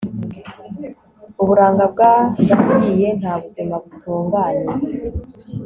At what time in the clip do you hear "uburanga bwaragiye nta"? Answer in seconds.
1.41-3.33